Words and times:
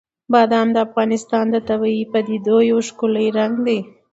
بادام 0.33 0.67
د 0.73 0.77
افغانستان 0.87 1.45
د 1.51 1.55
طبیعي 1.69 2.03
پدیدو 2.13 2.57
یو 2.71 2.79
ښکلی 2.87 3.27
رنګ 3.37 3.53
دی. 3.67 3.79